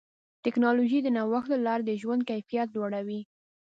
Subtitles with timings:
[0.43, 3.21] ټکنالوجي د نوښت له لارې د ژوند کیفیت لوړوي.